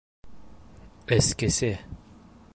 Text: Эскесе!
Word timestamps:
Эскесе! 1.17 1.71